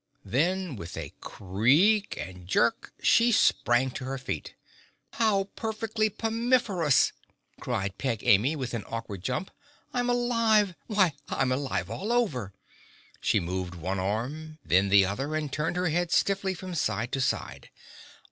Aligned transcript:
Then, 0.25 0.75
with 0.77 0.97
a 0.97 1.13
creak 1.21 2.17
and 2.17 2.47
jerk, 2.47 2.91
she 3.03 3.31
sprang 3.31 3.91
to 3.91 4.05
her 4.05 4.17
feet. 4.17 4.55
"How 5.13 5.49
perfectly 5.55 6.09
pomiferous!" 6.09 7.11
cried 7.59 7.99
Peg 7.99 8.23
Amy, 8.25 8.55
with 8.55 8.73
an 8.73 8.83
awkward 8.87 9.21
jump. 9.21 9.51
"I'm 9.93 10.09
alive! 10.09 10.73
Why, 10.87 11.13
I'm 11.29 11.51
alive 11.51 11.91
all 11.91 12.11
over!" 12.11 12.51
She 13.19 13.39
moved 13.39 13.75
one 13.75 13.99
arm, 13.99 14.57
then 14.65 14.89
the 14.89 15.05
other 15.05 15.35
and 15.35 15.53
turned 15.53 15.75
her 15.75 15.89
head 15.89 16.11
stiffly 16.11 16.55
from 16.55 16.73
side 16.73 17.11
to 17.11 17.21
side. 17.21 17.69